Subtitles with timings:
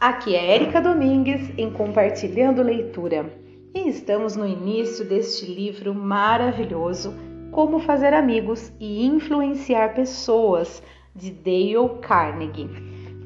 [0.00, 3.30] Aqui é Érica Domingues em Compartilhando Leitura
[3.74, 7.14] e estamos no início deste livro maravilhoso
[7.52, 10.82] Como Fazer Amigos e Influenciar Pessoas
[11.14, 12.70] de Dale Carnegie.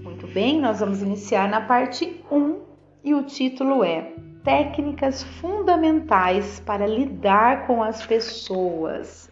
[0.03, 2.59] Muito bem, nós vamos iniciar na parte 1
[3.05, 4.13] e o título é
[4.43, 9.31] Técnicas Fundamentais para Lidar com as Pessoas.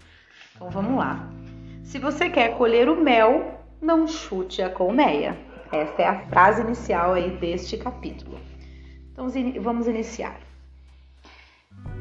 [0.55, 1.29] Então vamos lá.
[1.83, 5.51] Se você quer colher o mel, não chute a colmeia.
[5.73, 8.39] Esta é a frase inicial aí deste capítulo.
[9.11, 9.27] Então
[9.63, 10.39] vamos iniciar.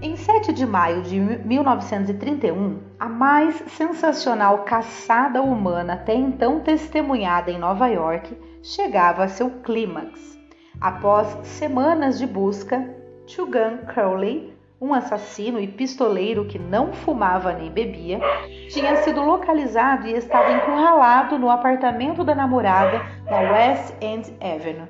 [0.02, 7.58] Em 7 de maio de 1931, a mais sensacional caçada humana até então testemunhada em
[7.58, 10.38] Nova York chegava a seu clímax.
[10.80, 12.94] Após semanas de busca,
[13.26, 18.20] Chugan Crowley um assassino e pistoleiro que não fumava nem bebia,
[18.68, 24.90] tinha sido localizado e estava encurralado no apartamento da namorada na West End Avenue.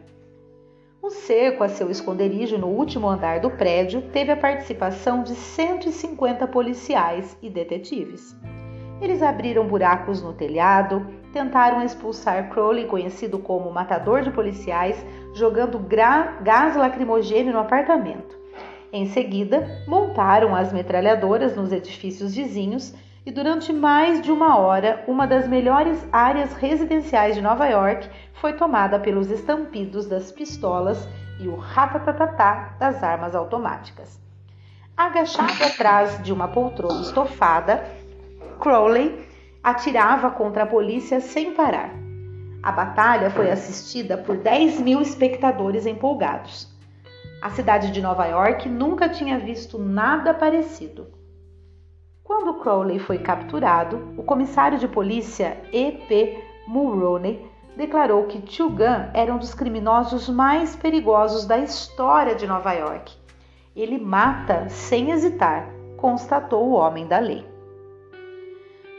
[1.01, 6.47] O cerco a seu esconderijo no último andar do prédio teve a participação de 150
[6.47, 8.33] policiais e detetives.
[9.01, 16.75] Eles abriram buracos no telhado, tentaram expulsar Crowley, conhecido como matador de policiais, jogando gás
[16.77, 18.40] lacrimogêneo no apartamento.
[18.93, 22.93] Em seguida, montaram as metralhadoras nos edifícios vizinhos
[23.25, 28.53] e durante mais de uma hora, uma das melhores áreas residenciais de Nova York foi
[28.53, 31.07] tomada pelos estampidos das pistolas
[31.39, 34.19] e o ratatatatá das armas automáticas.
[34.97, 37.85] Agachado atrás de uma poltrona estofada,
[38.59, 39.25] Crowley
[39.63, 41.91] atirava contra a polícia sem parar.
[42.61, 46.70] A batalha foi assistida por 10 mil espectadores empolgados.
[47.41, 51.07] A cidade de Nova York nunca tinha visto nada parecido.
[52.23, 56.39] Quando Crowley foi capturado, o comissário de polícia E.P.
[56.67, 63.11] Mulroney declarou que Chugan era um dos criminosos mais perigosos da história de Nova York.
[63.75, 67.43] Ele mata sem hesitar, constatou o homem da lei.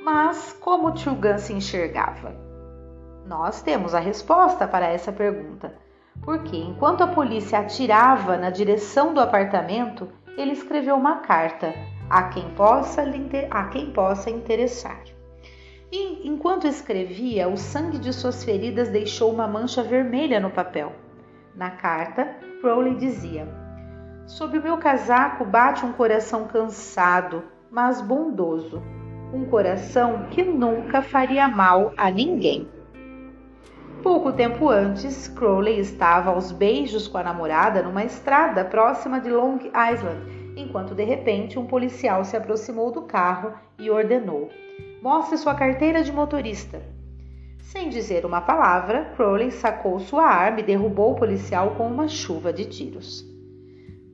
[0.03, 2.35] Mas como Chugan se enxergava?
[3.25, 5.81] Nós temos a resposta para essa pergunta
[6.23, 11.75] porque enquanto a polícia atirava na direção do apartamento, ele escreveu uma carta
[12.09, 13.05] a quem possa,
[13.51, 15.03] a quem possa interessar.
[15.91, 20.93] E enquanto escrevia, o sangue de suas feridas deixou uma mancha vermelha no papel.
[21.55, 23.47] Na carta, Crowley dizia:
[24.27, 28.83] Sob o meu casaco bate um coração cansado, mas bondoso,
[29.35, 32.69] um coração que nunca faria mal a ninguém.
[34.03, 39.59] Pouco tempo antes, Crowley estava aos beijos com a namorada numa estrada próxima de Long
[39.59, 44.51] Island, enquanto de repente um policial se aproximou do carro e ordenou:
[45.01, 46.83] Mostre sua carteira de motorista.
[47.61, 52.53] Sem dizer uma palavra, Crowley sacou sua arma e derrubou o policial com uma chuva
[52.53, 53.25] de tiros.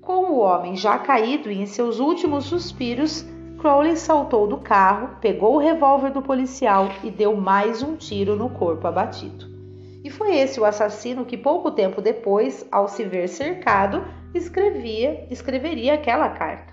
[0.02, 3.24] Com o homem já caído e em seus últimos suspiros,
[3.58, 8.50] Crowley saltou do carro, pegou o revólver do policial e deu mais um tiro no
[8.50, 9.57] corpo abatido.
[10.04, 14.04] E foi esse o assassino que pouco tempo depois, ao se ver cercado,
[14.34, 16.72] escrevia, escreveria aquela carta.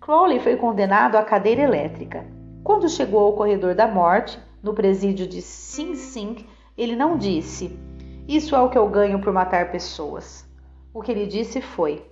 [0.00, 2.26] Crowley foi condenado à cadeira elétrica.
[2.62, 7.78] Quando chegou ao corredor da morte, no presídio de Sing Sing, ele não disse:
[8.26, 10.44] Isso é o que eu ganho por matar pessoas.
[10.92, 12.04] O que ele disse foi: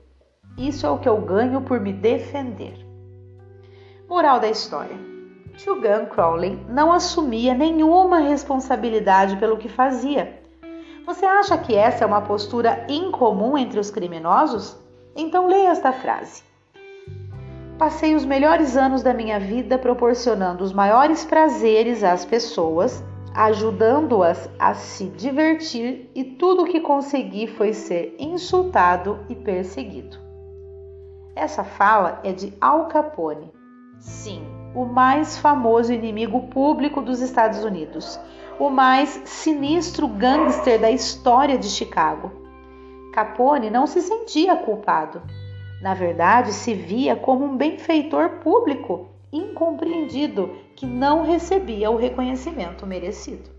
[0.57, 2.75] Isso é o que eu ganho por me defender.
[4.09, 5.14] Moral da história:
[5.57, 10.41] Chugan Crowley não assumia nenhuma responsabilidade pelo que fazia.
[11.07, 14.77] Você acha que essa é uma postura incomum entre os criminosos?
[15.15, 16.43] Então leia esta frase.
[17.79, 23.03] Passei os melhores anos da minha vida proporcionando os maiores prazeres às pessoas,
[23.35, 30.17] ajudando-as a se divertir e tudo o que consegui foi ser insultado e perseguido.
[31.37, 33.53] Essa fala é de Al Capone.
[33.99, 38.19] Sim, o mais famoso inimigo público dos Estados Unidos,
[38.59, 42.33] o mais sinistro gangster da história de Chicago.
[43.13, 45.23] Capone não se sentia culpado.
[45.81, 53.51] Na verdade, se via como um benfeitor público incompreendido que não recebia o reconhecimento merecido.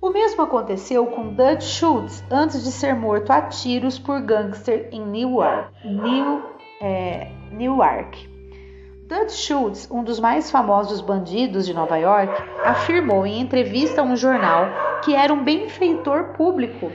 [0.00, 5.00] O mesmo aconteceu com Dutch Schultz antes de ser morto a tiros por gangster em
[5.00, 5.72] Newark.
[5.82, 6.42] New,
[6.80, 8.33] é, Newark.
[9.14, 12.34] Dutch Schultz, um dos mais famosos bandidos de Nova York,
[12.64, 14.66] afirmou em entrevista a um jornal
[15.04, 16.90] que era um benfeitor público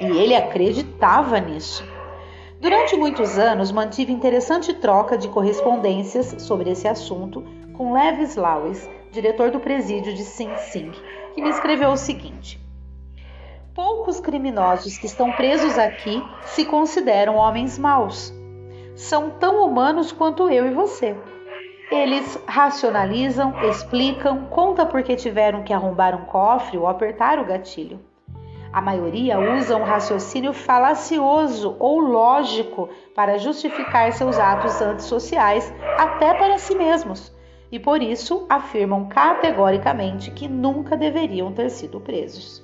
[0.00, 1.84] e ele acreditava nisso.
[2.60, 9.52] Durante muitos anos, mantive interessante troca de correspondências sobre esse assunto com Levis Lawes, diretor
[9.52, 10.90] do presídio de Sing Sing,
[11.36, 12.60] que me escreveu o seguinte:
[13.72, 18.34] Poucos criminosos que estão presos aqui se consideram homens maus.
[18.96, 21.16] São tão humanos quanto eu e você.
[21.94, 28.00] Eles racionalizam, explicam, conta porque tiveram que arrombar um cofre ou apertar o gatilho.
[28.72, 36.58] A maioria usa um raciocínio falacioso ou lógico para justificar seus atos antissociais, até para
[36.58, 37.32] si mesmos,
[37.70, 42.63] e por isso afirmam categoricamente que nunca deveriam ter sido presos.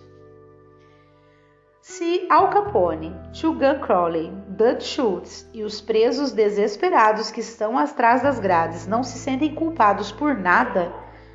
[1.83, 8.39] Se Al Capone, Sugar Crowley, Dutch Schultz e os presos desesperados que estão atrás das
[8.39, 10.93] grades não se sentem culpados por nada,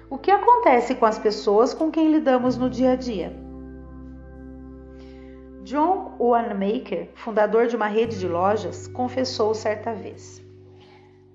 [0.08, 3.36] o que acontece com as pessoas com quem lidamos no dia a dia?
[5.64, 10.46] John Wanamaker, fundador de uma rede de lojas, confessou certa vez: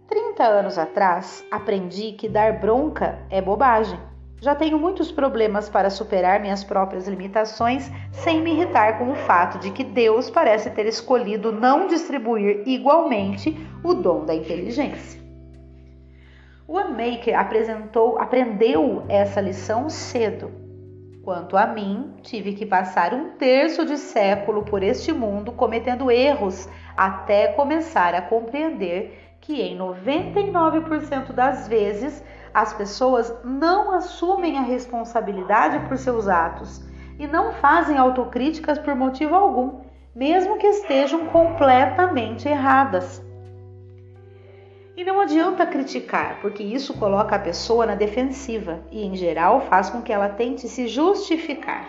[0.07, 3.99] 30 anos atrás, aprendi que dar bronca é bobagem.
[4.41, 9.59] Já tenho muitos problemas para superar minhas próprias limitações sem me irritar com o fato
[9.59, 13.55] de que Deus parece ter escolhido não distribuir igualmente
[13.85, 15.21] o dom da inteligência.
[16.67, 20.51] O Maker apresentou, aprendeu essa lição cedo.
[21.23, 26.67] Quanto a mim, tive que passar um terço de século por este mundo cometendo erros
[26.97, 35.87] até começar a compreender que em 99% das vezes as pessoas não assumem a responsabilidade
[35.89, 36.83] por seus atos
[37.19, 39.81] e não fazem autocríticas por motivo algum,
[40.15, 43.23] mesmo que estejam completamente erradas.
[44.97, 49.89] E não adianta criticar, porque isso coloca a pessoa na defensiva e, em geral, faz
[49.89, 51.89] com que ela tente se justificar.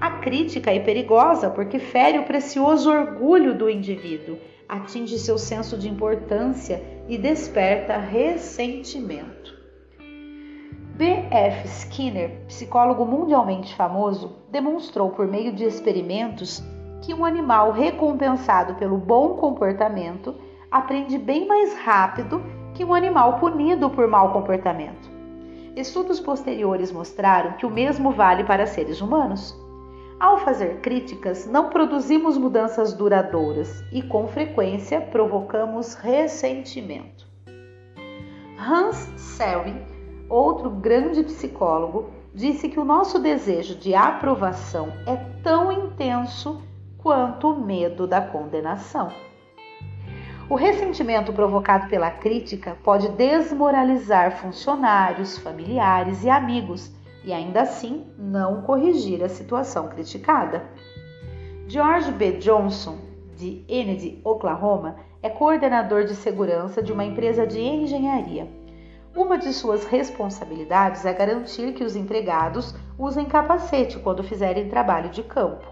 [0.00, 4.38] A crítica é perigosa porque fere o precioso orgulho do indivíduo,
[4.68, 9.41] atinge seu senso de importância e desperta ressentimento.
[10.94, 11.66] B.F.
[11.66, 16.62] Skinner, psicólogo mundialmente famoso, demonstrou por meio de experimentos
[17.00, 20.34] que um animal recompensado pelo bom comportamento
[20.70, 22.42] aprende bem mais rápido
[22.74, 25.10] que um animal punido por mau comportamento.
[25.74, 29.58] Estudos posteriores mostraram que o mesmo vale para seres humanos.
[30.20, 37.26] Ao fazer críticas, não produzimos mudanças duradouras e, com frequência, provocamos ressentimento.
[38.58, 39.91] Hans Selwyn
[40.32, 46.62] outro grande psicólogo, disse que o nosso desejo de aprovação é tão intenso
[46.96, 49.12] quanto o medo da condenação.
[50.48, 56.90] O ressentimento provocado pela crítica pode desmoralizar funcionários, familiares e amigos
[57.24, 60.64] e ainda assim não corrigir a situação criticada.
[61.68, 62.32] George B.
[62.32, 62.98] Johnson,
[63.36, 68.61] de Enid, Oklahoma, é coordenador de segurança de uma empresa de engenharia.
[69.14, 75.22] Uma de suas responsabilidades é garantir que os empregados usem capacete quando fizerem trabalho de
[75.22, 75.66] campo.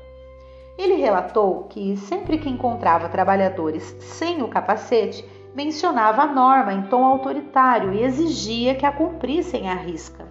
[0.76, 7.02] Ele relatou que sempre que encontrava trabalhadores sem o capacete, mencionava a norma em tom
[7.02, 10.28] autoritário e exigia que a cumprissem à risca.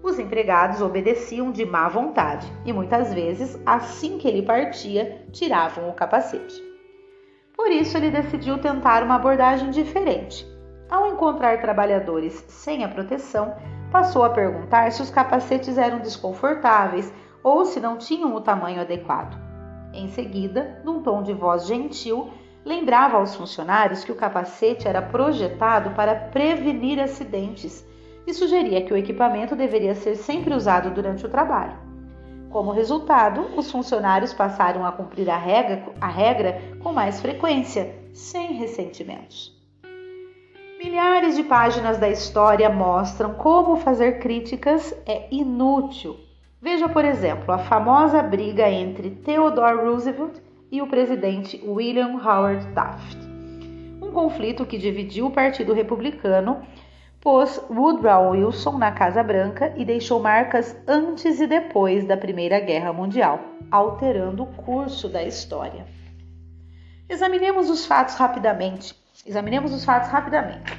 [0.00, 5.94] Os empregados obedeciam de má vontade e muitas vezes, assim que ele partia, tiravam o
[5.94, 6.54] capacete.
[7.56, 10.55] Por isso, ele decidiu tentar uma abordagem diferente
[10.90, 13.54] ao encontrar trabalhadores sem a proteção,
[13.90, 19.36] passou a perguntar se os capacetes eram desconfortáveis ou se não tinham o tamanho adequado.
[19.92, 22.30] Em seguida, num tom de voz gentil,
[22.64, 27.86] lembrava aos funcionários que o capacete era projetado para prevenir acidentes
[28.26, 31.78] e sugeria que o equipamento deveria ser sempre usado durante o trabalho.
[32.50, 38.54] Como resultado, os funcionários passaram a cumprir a regra, a regra com mais frequência, sem
[38.54, 39.55] ressentimentos.
[40.78, 46.20] Milhares de páginas da história mostram como fazer críticas é inútil.
[46.60, 50.38] Veja, por exemplo, a famosa briga entre Theodore Roosevelt
[50.70, 53.16] e o presidente William Howard Taft.
[54.02, 56.60] Um conflito que dividiu o Partido Republicano,
[57.22, 62.92] pôs Woodrow Wilson na Casa Branca e deixou marcas antes e depois da Primeira Guerra
[62.92, 63.40] Mundial,
[63.70, 65.86] alterando o curso da história.
[67.08, 69.05] Examinemos os fatos rapidamente.
[69.24, 70.72] Examinemos os fatos rapidamente.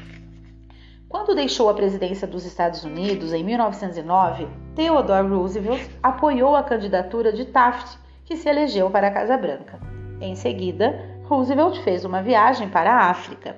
[1.10, 7.46] Quando deixou a presidência dos Estados Unidos em 1909, Theodore Roosevelt apoiou a candidatura de
[7.46, 9.80] Taft, que se elegeu para a Casa Branca.
[10.20, 13.56] Em seguida, Roosevelt fez uma viagem para a África.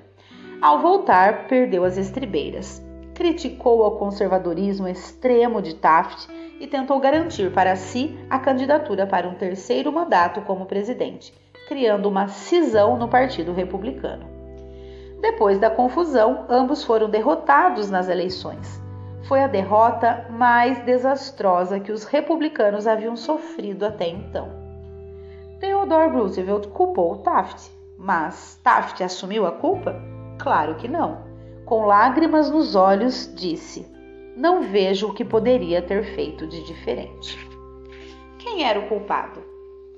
[0.61, 2.81] Ao voltar, perdeu as estribeiras.
[3.15, 6.27] Criticou o conservadorismo extremo de Taft
[6.59, 11.33] e tentou garantir para si a candidatura para um terceiro mandato como presidente,
[11.67, 14.38] criando uma cisão no Partido Republicano.
[15.21, 18.81] Depois da confusão, ambos foram derrotados nas eleições.
[19.27, 24.49] Foi a derrota mais desastrosa que os republicanos haviam sofrido até então.
[25.59, 29.93] Theodore Roosevelt culpou Taft, mas Taft assumiu a culpa?
[30.39, 31.27] Claro que não.
[31.65, 33.85] Com lágrimas nos olhos, disse:
[34.37, 37.37] Não vejo o que poderia ter feito de diferente.
[38.39, 39.43] Quem era o culpado?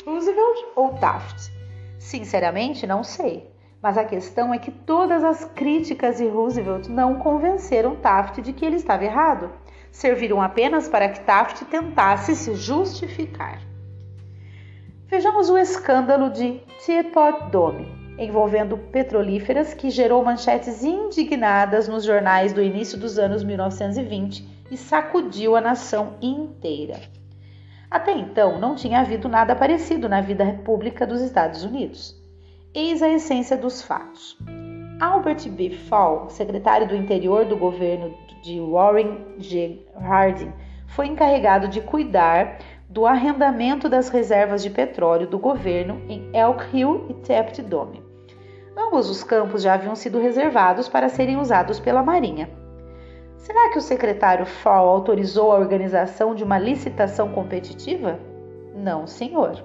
[0.03, 1.51] Roosevelt ou Taft?
[1.99, 3.50] Sinceramente, não sei.
[3.81, 8.63] Mas a questão é que todas as críticas de Roosevelt não convenceram Taft de que
[8.63, 9.51] ele estava errado.
[9.91, 13.59] Serviram apenas para que Taft tentasse se justificar.
[15.07, 22.61] Vejamos o escândalo de Teapot Dome, envolvendo petrolíferas que gerou manchetes indignadas nos jornais do
[22.61, 27.01] início dos anos 1920 e sacudiu a nação inteira.
[27.89, 32.20] Até então, não tinha havido nada parecido na vida pública dos Estados Unidos.
[32.73, 34.37] Eis a essência dos fatos.
[35.01, 35.71] Albert B.
[35.71, 39.85] Fall, secretário do Interior do governo de Warren G.
[39.93, 40.53] Harding,
[40.87, 47.07] foi encarregado de cuidar do arrendamento das reservas de petróleo do governo em Elk Hill
[47.09, 48.01] e Taft Dome.
[48.77, 52.49] Ambos os campos já haviam sido reservados para serem usados pela Marinha.
[53.35, 58.17] Será que o secretário Fall autorizou a organização de uma licitação competitiva?
[58.73, 59.61] Não, senhor.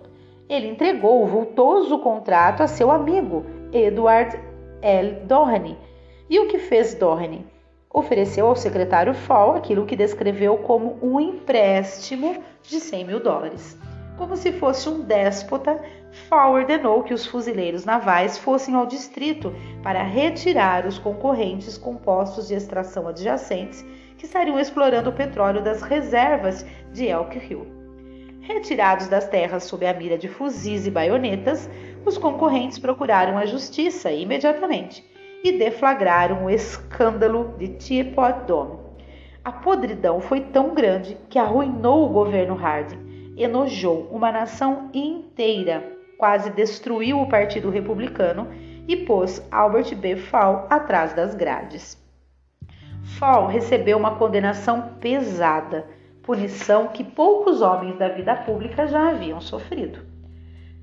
[0.49, 4.39] Ele entregou o vultoso contrato a seu amigo, Edward
[4.81, 5.21] L.
[5.27, 5.77] Doheny.
[6.31, 7.45] E o que fez Doheny?
[7.97, 13.79] ofereceu ao secretário Fall aquilo que descreveu como um empréstimo de 100 mil dólares.
[14.19, 15.83] Como se fosse um déspota,
[16.29, 19.51] Fall ordenou que os fuzileiros navais fossem ao distrito
[19.83, 23.83] para retirar os concorrentes com postos de extração adjacentes
[24.19, 27.76] que estariam explorando o petróleo das reservas de Elk Hill.
[28.47, 31.69] Retirados das terras sob a mira de fuzis e baionetas,
[32.05, 35.05] os concorrentes procuraram a justiça imediatamente
[35.43, 38.79] e deflagraram o escândalo de Teapot Dome.
[39.45, 45.83] A podridão foi tão grande que arruinou o governo Harding, enojou uma nação inteira,
[46.17, 48.49] quase destruiu o Partido Republicano
[48.87, 50.15] e pôs Albert B.
[50.15, 52.01] Fall atrás das grades.
[53.19, 55.85] Fall recebeu uma condenação pesada,
[56.27, 60.01] punição que poucos homens da vida pública já haviam sofrido.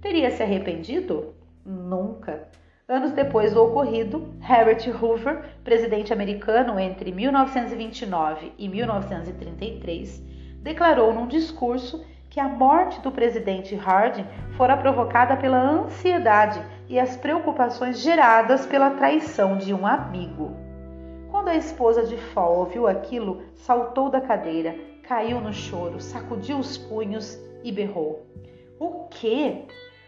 [0.01, 1.33] Teria se arrependido?
[1.65, 2.47] Nunca.
[2.87, 10.23] Anos depois do ocorrido, Herbert Hoover, presidente americano entre 1929 e 1933,
[10.61, 17.17] declarou num discurso que a morte do presidente Harding fora provocada pela ansiedade e as
[17.17, 20.55] preocupações geradas pela traição de um amigo.
[21.29, 26.77] Quando a esposa de Fall ouviu aquilo, saltou da cadeira, caiu no choro, sacudiu os
[26.77, 28.25] punhos e berrou:
[28.79, 29.63] O quê?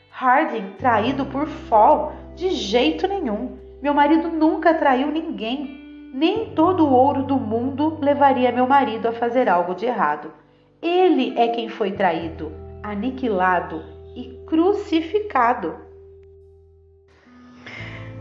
[0.10, 2.14] Harding traído por Fall?
[2.36, 3.58] De jeito nenhum.
[3.82, 6.10] Meu marido nunca traiu ninguém.
[6.14, 10.32] Nem todo o ouro do mundo levaria meu marido a fazer algo de errado.
[10.82, 13.84] Ele é quem foi traído, aniquilado
[14.16, 15.85] e crucificado.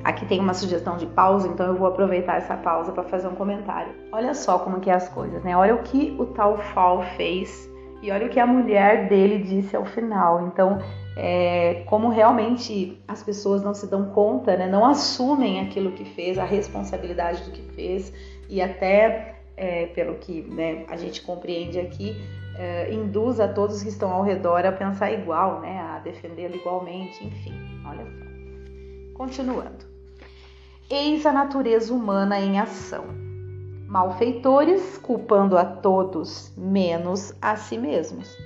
[0.05, 3.35] Aqui tem uma sugestão de pausa, então eu vou aproveitar essa pausa para fazer um
[3.35, 3.91] comentário.
[4.13, 5.57] Olha só como que é as coisas, né?
[5.57, 7.71] Olha o que o tal Fall fez
[8.03, 10.47] e olha o que a mulher dele disse ao final.
[10.47, 10.79] Então,
[11.17, 16.37] é, como realmente as pessoas não se dão conta, né, não assumem aquilo que fez,
[16.37, 18.13] a responsabilidade do que fez
[18.47, 22.15] e até, é, pelo que né, a gente compreende aqui,
[22.59, 27.25] é, induz a todos que estão ao redor a pensar igual, né, a defendê-lo igualmente,
[27.25, 27.55] enfim,
[27.87, 28.25] olha só.
[29.15, 29.94] Continuando.
[30.91, 33.05] Eis a natureza humana em ação.
[33.89, 38.37] Malfeitores culpando a todos, menos a si mesmos.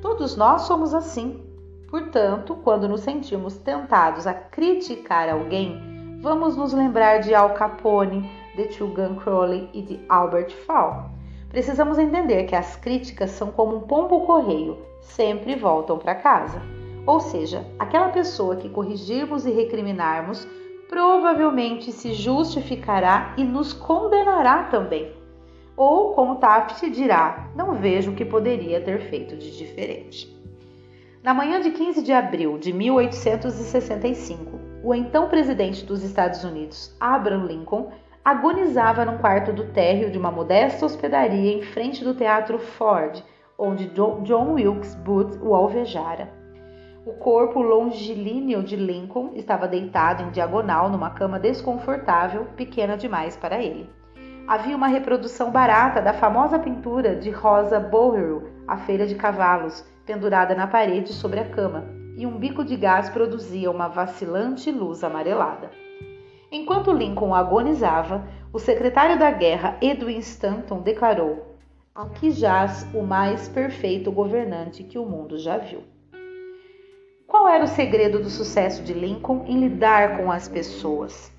[0.00, 1.52] Todos nós somos assim
[1.92, 5.78] Portanto, quando nos sentimos tentados a criticar alguém,
[6.22, 11.10] vamos nos lembrar de Al Capone, de Tugan Crowley e de Albert Fall.
[11.50, 16.62] Precisamos entender que as críticas são como um pombo correio, sempre voltam para casa.
[17.04, 20.48] Ou seja, aquela pessoa que corrigirmos e recriminarmos
[20.92, 25.10] provavelmente se justificará e nos condenará também.
[25.74, 30.30] Ou, como Taft dirá, não vejo o que poderia ter feito de diferente.
[31.22, 37.46] Na manhã de 15 de abril de 1865, o então presidente dos Estados Unidos, Abraham
[37.46, 37.90] Lincoln,
[38.22, 43.18] agonizava num quarto do térreo de uma modesta hospedaria em frente do Teatro Ford,
[43.58, 46.41] onde John Wilkes Booth o alvejara.
[47.04, 53.60] O corpo longilíneo de Lincoln estava deitado em diagonal numa cama desconfortável, pequena demais para
[53.60, 53.90] ele.
[54.46, 60.54] Havia uma reprodução barata da famosa pintura de Rosa Boreau, A Feira de Cavalos, pendurada
[60.54, 61.84] na parede sobre a cama,
[62.16, 65.72] e um bico de gás produzia uma vacilante luz amarelada.
[66.52, 71.56] Enquanto Lincoln agonizava, o secretário da guerra Edwin Stanton declarou:
[71.92, 75.80] Aqui jaz o mais perfeito governante que o mundo já viu.
[77.32, 81.32] Qual era o segredo do sucesso de Lincoln em lidar com as pessoas?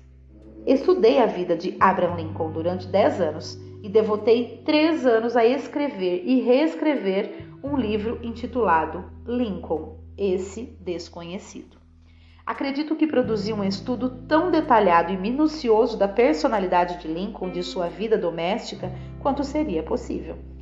[0.66, 6.24] Estudei a vida de Abraham Lincoln durante 10 anos e devotei 3 anos a escrever
[6.24, 11.76] e reescrever um livro intitulado Lincoln, esse desconhecido.
[12.44, 17.86] Acredito que produzir um estudo tão detalhado e minucioso da personalidade de Lincoln, de sua
[17.86, 18.90] vida doméstica,
[19.22, 20.53] quanto seria possível.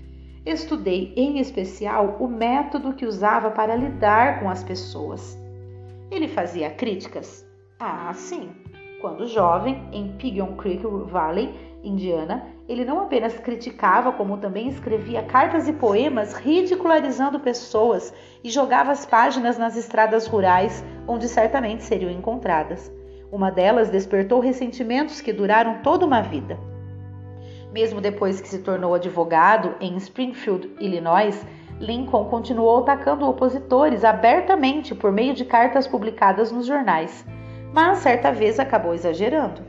[0.44, 5.38] Estudei em especial o método que usava para lidar com as pessoas.
[6.10, 7.46] Ele fazia críticas?
[7.78, 8.50] Ah, sim.
[9.00, 15.68] Quando jovem, em Pigeon Creek Valley, Indiana, ele não apenas criticava, como também escrevia cartas
[15.68, 22.92] e poemas ridicularizando pessoas e jogava as páginas nas estradas rurais, onde certamente seriam encontradas.
[23.30, 26.71] Uma delas despertou ressentimentos que duraram toda uma vida.
[27.72, 31.44] Mesmo depois que se tornou advogado em Springfield, Illinois,
[31.80, 37.24] Lincoln continuou atacando opositores abertamente por meio de cartas publicadas nos jornais,
[37.72, 39.62] mas certa vez acabou exagerando.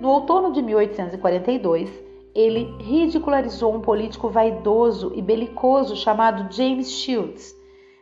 [0.00, 1.90] No outono de 1842,
[2.32, 7.54] ele ridicularizou um político vaidoso e belicoso chamado James Shields.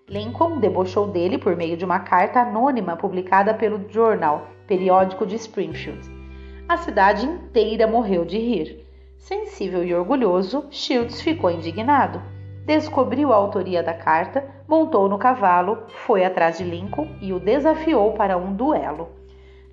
[0.06, 6.08] Lincoln debochou dele por meio de uma carta anônima publicada pelo Journal, periódico de Springfield.
[6.68, 8.89] A cidade inteira morreu de rir.
[9.20, 12.22] Sensível e orgulhoso, Shields ficou indignado.
[12.64, 18.14] Descobriu a autoria da carta, montou no cavalo, foi atrás de Lincoln e o desafiou
[18.14, 19.10] para um duelo.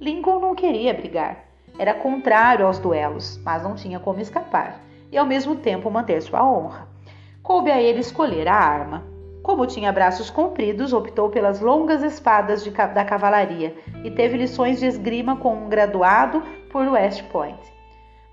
[0.02, 1.46] Lincoln não queria brigar.
[1.80, 6.44] Era contrário aos duelos, mas não tinha como escapar e ao mesmo tempo manter sua
[6.44, 6.88] honra.
[7.42, 9.06] Coube a ele escolher a arma.
[9.42, 13.74] Como tinha braços compridos, optou pelas longas espadas de, da cavalaria
[14.04, 17.77] e teve lições de esgrima com um graduado por West Point.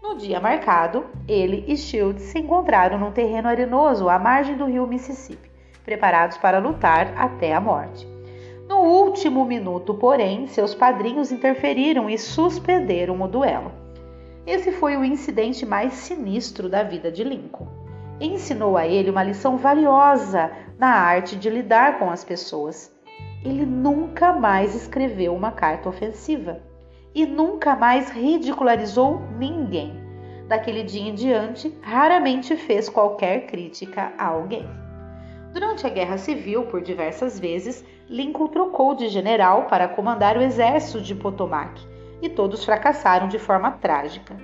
[0.04, 4.86] No dia marcado, ele e Shields se encontraram num terreno arenoso à margem do rio
[4.86, 5.50] Mississippi,
[5.82, 8.06] preparados para lutar até a morte.
[8.68, 13.72] No último minuto, porém, seus padrinhos interferiram e suspenderam o duelo.
[14.46, 17.66] Esse foi o incidente mais sinistro da vida de Lincoln.
[18.20, 22.94] Ensinou a ele uma lição valiosa na arte de lidar com as pessoas.
[23.42, 26.60] Ele nunca mais escreveu uma carta ofensiva
[27.14, 30.02] e nunca mais ridicularizou ninguém.
[30.48, 34.68] Daquele dia em diante, raramente fez qualquer crítica a alguém.
[35.52, 41.00] Durante a Guerra Civil, por diversas vezes, Lincoln trocou de general para comandar o exército
[41.00, 41.80] de Potomac
[42.20, 44.36] e todos fracassaram de forma trágica.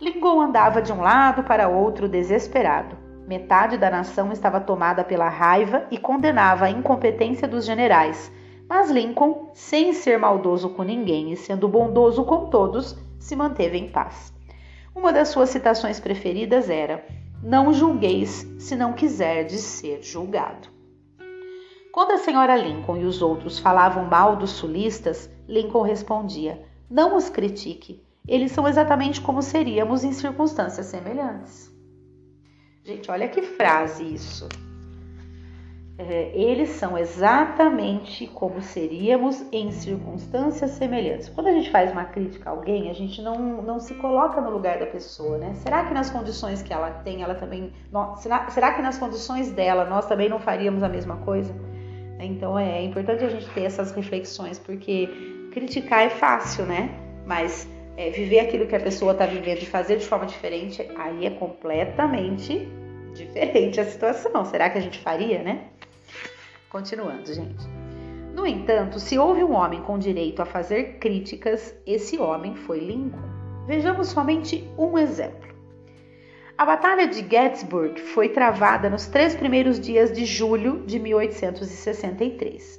[0.00, 2.96] Lincoln andava de um lado para outro desesperado.
[3.26, 8.32] Metade da nação estava tomada pela raiva e condenava a incompetência dos generais,
[8.68, 13.88] mas Lincoln, sem ser maldoso com ninguém e sendo bondoso com todos, se manteve em
[13.88, 14.32] paz.
[14.94, 17.06] Uma das suas citações preferidas era:
[17.42, 20.68] não julgueis se não quiserdes ser julgado.
[21.92, 27.30] Quando a senhora Lincoln e os outros falavam mal dos sulistas, Lincoln respondia: Não os
[27.30, 31.72] critique, eles são exatamente como seríamos em circunstâncias semelhantes.
[32.84, 34.46] Gente, olha que frase isso
[35.98, 41.28] eles são exatamente como seríamos em circunstâncias semelhantes.
[41.28, 44.48] Quando a gente faz uma crítica a alguém, a gente não, não se coloca no
[44.50, 45.54] lugar da pessoa, né?
[45.56, 47.72] Será que nas condições que ela tem, ela também.
[48.18, 51.52] será, será que nas condições dela nós também não faríamos a mesma coisa?
[52.20, 55.08] Então é, é importante a gente ter essas reflexões, porque
[55.52, 56.90] criticar é fácil, né?
[57.26, 61.26] Mas é, viver aquilo que a pessoa está vivendo e fazer de forma diferente, aí
[61.26, 62.68] é completamente
[63.14, 64.44] diferente a situação.
[64.44, 65.64] Será que a gente faria, né?
[66.70, 67.66] Continuando, gente.
[68.34, 73.18] No entanto, se houve um homem com direito a fazer críticas, esse homem foi Lincoln.
[73.66, 75.48] Vejamos somente um exemplo.
[76.58, 82.78] A Batalha de Gettysburg foi travada nos três primeiros dias de julho de 1863.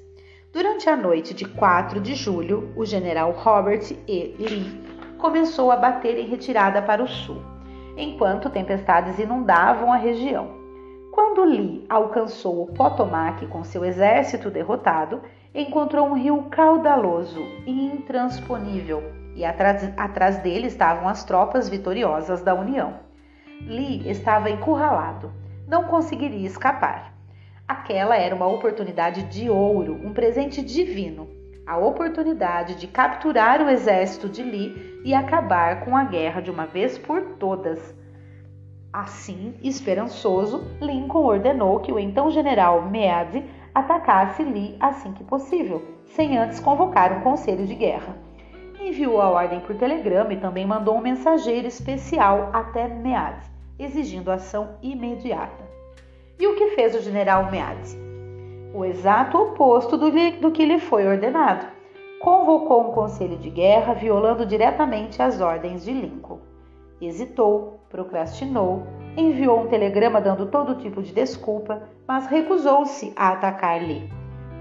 [0.54, 4.36] Durante a noite de 4 de julho, o general Robert E.
[4.38, 4.82] Lee
[5.18, 7.42] começou a bater em retirada para o sul,
[7.98, 10.59] enquanto tempestades inundavam a região.
[11.20, 15.22] Quando Lee alcançou o Potomac com seu exército derrotado,
[15.54, 19.04] encontrou um rio caudaloso e intransponível,
[19.36, 23.02] e atrás, atrás dele estavam as tropas vitoriosas da União.
[23.60, 25.30] Lee estava encurralado,
[25.68, 27.14] não conseguiria escapar.
[27.68, 31.28] Aquela era uma oportunidade de ouro, um presente divino,
[31.68, 36.66] a oportunidade de capturar o exército de Lee e acabar com a guerra de uma
[36.66, 37.94] vez por todas.
[38.92, 46.38] Assim, esperançoso, Lincoln ordenou que o então general Meade atacasse Lee assim que possível, sem
[46.38, 48.18] antes convocar um conselho de guerra.
[48.80, 53.46] Enviou a ordem por telegrama e também mandou um mensageiro especial até Meade,
[53.78, 55.70] exigindo ação imediata.
[56.40, 58.10] E o que fez o general Meade?
[58.74, 61.66] o exato oposto do, do que lhe foi ordenado.
[62.20, 66.40] Convocou um conselho de guerra, violando diretamente as ordens de Lincoln.
[67.02, 68.84] Hesitou, procrastinou,
[69.16, 74.10] enviou um telegrama dando todo tipo de desculpa, mas recusou-se a atacar Lee.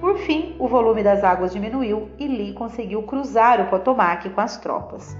[0.01, 4.57] Por fim, o volume das águas diminuiu e Lee conseguiu cruzar o Potomac com as
[4.57, 5.17] tropas.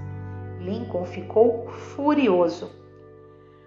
[0.59, 2.71] Lincoln ficou furioso.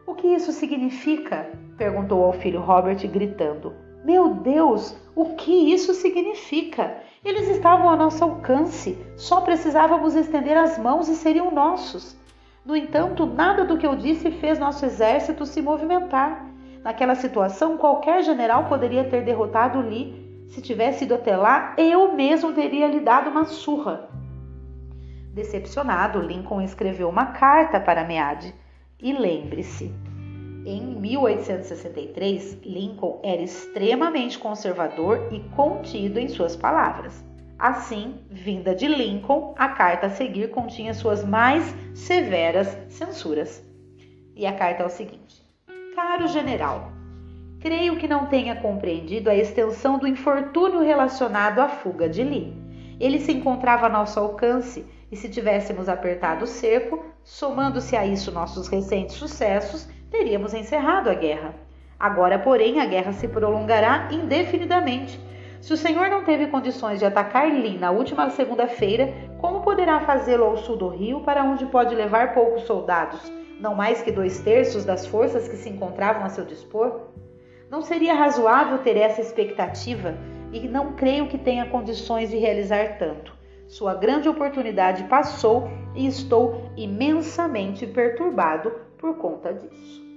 [0.06, 1.50] O que isso significa?
[1.76, 3.74] perguntou ao filho Robert, gritando.
[4.04, 6.96] Meu Deus, o que isso significa?
[7.24, 12.16] Eles estavam a nosso alcance, só precisávamos estender as mãos e seriam nossos.
[12.64, 16.46] No entanto, nada do que eu disse fez nosso exército se movimentar.
[16.84, 20.46] Naquela situação, qualquer general poderia ter derrotado Lee.
[20.48, 24.08] Se tivesse ido até lá, eu mesmo teria lhe dado uma surra.
[25.32, 28.54] Decepcionado, Lincoln escreveu uma carta para Meade.
[29.00, 29.92] E lembre-se,
[30.64, 37.24] em 1863, Lincoln era extremamente conservador e contido em suas palavras.
[37.58, 43.64] Assim, vinda de Lincoln, a carta a seguir continha suas mais severas censuras.
[44.34, 45.42] E a carta é o seguinte:
[45.94, 46.90] Caro general,
[47.60, 52.56] creio que não tenha compreendido a extensão do infortúnio relacionado à fuga de Lee.
[52.98, 58.32] Ele se encontrava a nosso alcance e, se tivéssemos apertado o cerco, somando-se a isso
[58.32, 61.54] nossos recentes sucessos, teríamos encerrado a guerra.
[61.98, 65.20] Agora, porém, a guerra se prolongará indefinidamente
[65.62, 70.42] se o Senhor não teve condições de atacar Lee na última segunda-feira, como poderá fazê-lo
[70.42, 74.84] ao sul do rio, para onde pode levar poucos soldados, não mais que dois terços
[74.84, 77.02] das forças que se encontravam a seu dispor?
[77.70, 80.16] Não seria razoável ter essa expectativa
[80.52, 83.32] e não creio que tenha condições de realizar tanto.
[83.68, 90.11] Sua grande oportunidade passou e estou imensamente perturbado por conta disso.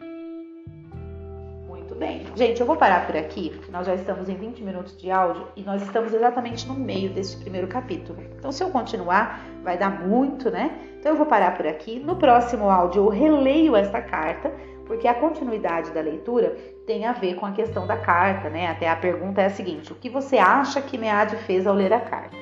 [1.95, 2.25] Muito bem.
[2.35, 3.57] Gente, eu vou parar por aqui.
[3.71, 7.37] Nós já estamos em 20 minutos de áudio e nós estamos exatamente no meio desse
[7.37, 8.19] primeiro capítulo.
[8.37, 10.77] Então, se eu continuar, vai dar muito, né?
[10.99, 11.97] Então, eu vou parar por aqui.
[11.99, 14.53] No próximo áudio, eu releio esta carta,
[14.85, 18.67] porque a continuidade da leitura tem a ver com a questão da carta, né?
[18.67, 21.93] Até a pergunta é a seguinte: o que você acha que Meade fez ao ler
[21.93, 22.35] a carta?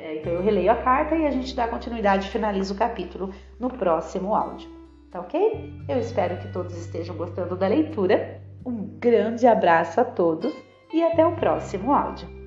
[0.00, 3.30] É, então, eu releio a carta e a gente dá continuidade e finaliza o capítulo
[3.58, 4.68] no próximo áudio.
[5.10, 5.72] Tá ok?
[5.88, 10.52] Eu espero que todos estejam gostando da leitura um grande abraço a todos
[10.92, 12.41] e até o próximo áudio.